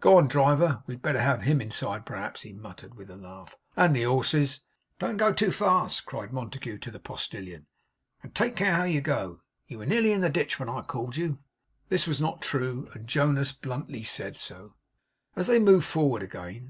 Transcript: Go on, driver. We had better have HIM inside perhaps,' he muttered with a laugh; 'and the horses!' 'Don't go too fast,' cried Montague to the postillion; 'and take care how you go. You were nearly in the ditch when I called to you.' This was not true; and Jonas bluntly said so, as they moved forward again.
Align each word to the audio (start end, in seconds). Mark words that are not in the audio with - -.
Go 0.00 0.16
on, 0.16 0.26
driver. 0.26 0.82
We 0.88 0.94
had 0.94 1.02
better 1.02 1.20
have 1.20 1.42
HIM 1.42 1.60
inside 1.60 2.04
perhaps,' 2.04 2.42
he 2.42 2.52
muttered 2.52 2.96
with 2.96 3.08
a 3.08 3.14
laugh; 3.14 3.56
'and 3.76 3.94
the 3.94 4.02
horses!' 4.02 4.62
'Don't 4.98 5.16
go 5.16 5.32
too 5.32 5.52
fast,' 5.52 6.04
cried 6.06 6.32
Montague 6.32 6.78
to 6.78 6.90
the 6.90 6.98
postillion; 6.98 7.68
'and 8.20 8.34
take 8.34 8.56
care 8.56 8.74
how 8.74 8.82
you 8.82 9.00
go. 9.00 9.42
You 9.68 9.78
were 9.78 9.86
nearly 9.86 10.10
in 10.10 10.22
the 10.22 10.28
ditch 10.28 10.58
when 10.58 10.68
I 10.68 10.80
called 10.82 11.14
to 11.14 11.20
you.' 11.20 11.38
This 11.88 12.08
was 12.08 12.20
not 12.20 12.42
true; 12.42 12.88
and 12.94 13.06
Jonas 13.06 13.52
bluntly 13.52 14.02
said 14.02 14.34
so, 14.34 14.74
as 15.36 15.46
they 15.46 15.60
moved 15.60 15.86
forward 15.86 16.24
again. 16.24 16.64